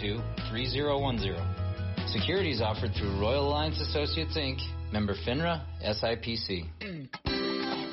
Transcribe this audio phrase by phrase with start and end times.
[0.00, 2.08] 412-3010.
[2.08, 4.60] Securities offered through Royal Alliance Associates Inc.,
[4.92, 6.64] member FINRA, SIPC.
[6.80, 7.33] Mm.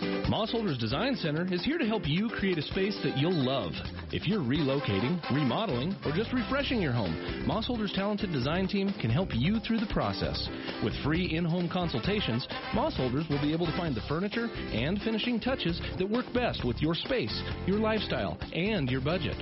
[0.01, 3.71] Moss Holders Design Center is here to help you create a space that you'll love.
[4.11, 9.11] If you're relocating, remodeling, or just refreshing your home, Moss Holders' talented design team can
[9.11, 10.49] help you through the process.
[10.83, 15.39] With free in-home consultations, Moss Holders will be able to find the furniture and finishing
[15.39, 19.35] touches that work best with your space, your lifestyle, and your budget.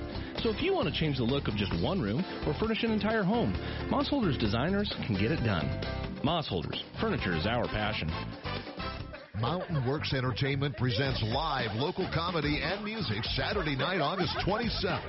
[0.43, 2.91] So if you want to change the look of just one room or furnish an
[2.91, 3.53] entire home,
[3.89, 5.69] Moss Holders designers can get it done.
[6.23, 8.09] Moss Holders, furniture is our passion.
[9.41, 14.99] Mountain Works Entertainment presents live local comedy and music Saturday night, August 27th.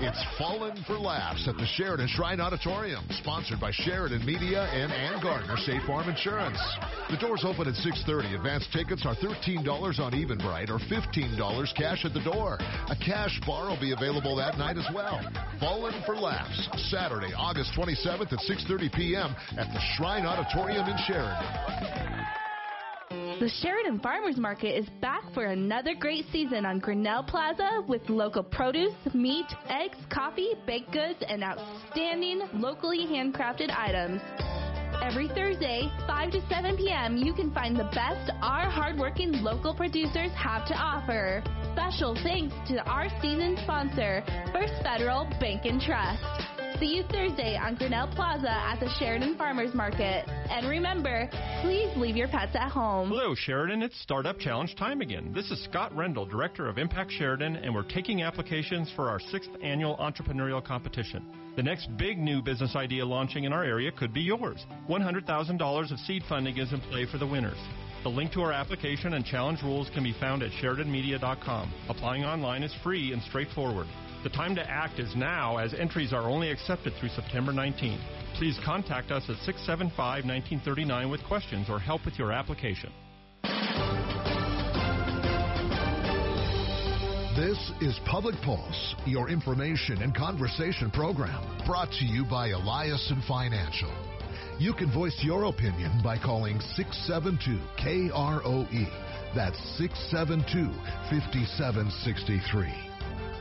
[0.00, 5.22] It's Fallen for Laughs at the Sheridan Shrine Auditorium, sponsored by Sheridan Media and Ann
[5.22, 6.58] Gardner State Farm Insurance.
[7.10, 8.34] The doors open at 6:30.
[8.34, 12.58] Advanced tickets are $13 on Eventbrite or $15 cash at the door.
[12.90, 15.20] A cash bar will be available that night as well.
[15.60, 19.34] Fallen for Laughs, Saturday, August 27th at 6:30 p.m.
[19.56, 22.17] at the Shrine Auditorium in Sheridan.
[23.40, 28.42] The Sheridan Farmers Market is back for another great season on Grinnell Plaza with local
[28.42, 34.20] produce, meat, eggs, coffee, baked goods, and outstanding locally handcrafted items.
[35.00, 40.32] Every Thursday, 5 to 7 p.m., you can find the best our hardworking local producers
[40.32, 41.40] have to offer.
[41.74, 46.57] Special thanks to our season sponsor, First Federal Bank and Trust.
[46.76, 50.28] See you Thursday on Grinnell Plaza at the Sheridan Farmers Market.
[50.28, 51.28] And remember,
[51.62, 53.08] please leave your pets at home.
[53.08, 53.82] Hello, Sheridan.
[53.82, 55.32] It's Startup Challenge time again.
[55.34, 59.50] This is Scott Rendell, Director of Impact Sheridan, and we're taking applications for our sixth
[59.60, 61.24] annual entrepreneurial competition.
[61.56, 64.64] The next big new business idea launching in our area could be yours.
[64.88, 67.58] $100,000 of seed funding is in play for the winners.
[68.04, 71.72] The link to our application and challenge rules can be found at SheridanMedia.com.
[71.88, 73.88] Applying online is free and straightforward.
[74.22, 78.00] The time to act is now as entries are only accepted through September 19th.
[78.36, 82.92] Please contact us at 675 1939 with questions or help with your application.
[87.36, 93.22] This is Public Pulse, your information and conversation program, brought to you by Elias and
[93.24, 94.17] Financial.
[94.60, 98.88] You can voice your opinion by calling 672 KROE.
[99.32, 100.66] That's 672
[101.08, 102.66] 5763.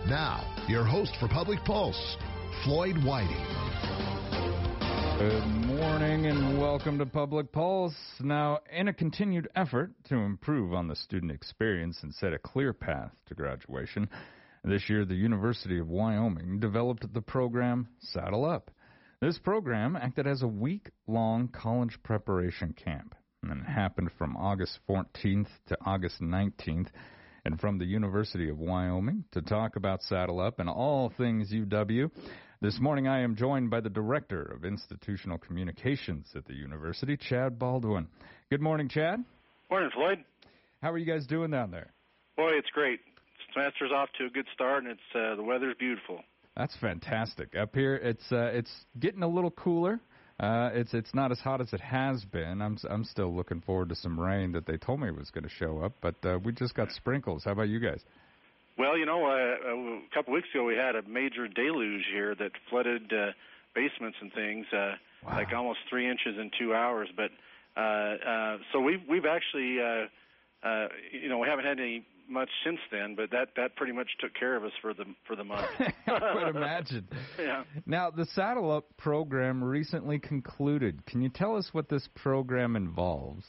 [0.07, 2.17] Now, your host for Public Pulse,
[2.63, 3.47] Floyd Whiting.
[5.17, 7.95] Good morning and welcome to Public Pulse.
[8.19, 12.73] Now, in a continued effort to improve on the student experience and set a clear
[12.73, 14.07] path to graduation,
[14.63, 18.69] this year the University of Wyoming developed the program Saddle Up.
[19.19, 25.47] This program acted as a week long college preparation camp and happened from August 14th
[25.69, 26.89] to August 19th.
[27.43, 32.11] And from the University of Wyoming to talk about Saddle Up and all things UW,
[32.61, 37.57] this morning I am joined by the Director of Institutional Communications at the University, Chad
[37.57, 38.09] Baldwin.
[38.51, 39.23] Good morning, Chad.
[39.71, 40.23] Morning, Floyd.
[40.83, 41.91] How are you guys doing down there?
[42.35, 42.99] Boy, it's great.
[43.55, 46.19] Semester's off to a good start, and it's uh, the weather's beautiful.
[46.57, 47.55] That's fantastic.
[47.55, 49.99] Up here, it's uh, it's getting a little cooler.
[50.39, 52.63] Uh, it's it's not as hot as it has been.
[52.63, 55.49] I'm I'm still looking forward to some rain that they told me was going to
[55.49, 57.43] show up, but uh, we just got sprinkles.
[57.45, 58.01] How about you guys?
[58.75, 62.51] Well, you know, uh, a couple weeks ago we had a major deluge here that
[62.69, 63.31] flooded uh,
[63.75, 64.93] basements and things, uh,
[65.25, 65.33] wow.
[65.33, 67.09] like almost three inches in two hours.
[67.15, 67.29] But
[67.79, 70.07] uh, uh, so we've we've actually, uh,
[70.67, 74.07] uh, you know, we haven't had any much since then, but that that pretty much
[74.19, 75.67] took care of us for the for the month.
[76.07, 77.07] I would imagine.
[77.39, 77.63] yeah.
[77.85, 81.05] Now, the Saddle Up program recently concluded.
[81.05, 83.45] Can you tell us what this program involves?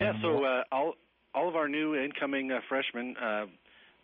[0.00, 0.12] Yeah.
[0.22, 0.94] So uh, all
[1.34, 3.46] all of our new incoming uh, freshmen uh,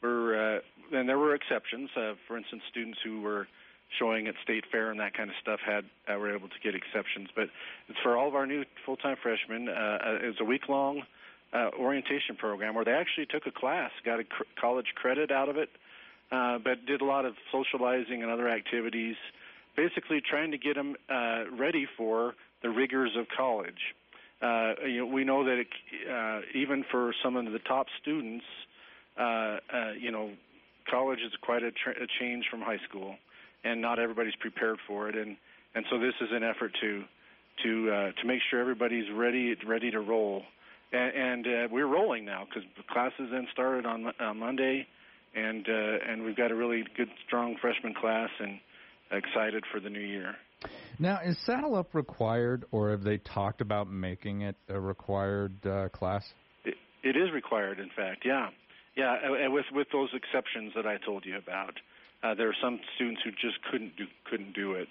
[0.02, 1.90] were, uh, and there were exceptions.
[1.96, 3.46] Uh, for instance, students who were
[3.98, 6.74] showing at state fair and that kind of stuff had uh, were able to get
[6.74, 7.28] exceptions.
[7.34, 7.48] But
[7.88, 9.68] it's for all of our new full time freshmen.
[9.68, 11.02] Uh, uh it was a week long
[11.52, 15.48] uh, orientation program where they actually took a class, got a cr- college credit out
[15.48, 15.68] of it,
[16.32, 19.16] uh, but did a lot of socializing and other activities,
[19.76, 23.94] basically trying to get them uh, ready for the rigors of college.
[24.42, 25.68] Uh, you know, we know that it,
[26.10, 28.44] uh, even for some of the top students,
[29.18, 30.30] uh, uh, you know,
[30.90, 33.14] college is quite a, tra- a change from high school,
[33.64, 35.16] and not everybody's prepared for it.
[35.16, 35.36] And
[35.74, 37.04] and so this is an effort to
[37.62, 40.42] to uh, to make sure everybody's ready ready to roll
[40.96, 44.86] and, and uh, we're rolling now because the classes then started on on Monday,
[45.34, 48.58] and uh, and we've got a really good, strong freshman class, and
[49.10, 50.34] excited for the new year.
[50.98, 55.88] Now, is Saddle Up required, or have they talked about making it a required uh,
[55.90, 56.24] class?
[56.64, 58.24] It, it is required, in fact.
[58.24, 58.48] Yeah,
[58.96, 61.74] yeah, and with with those exceptions that I told you about.
[62.22, 64.88] Uh, there are some students who just couldn't do couldn't do it.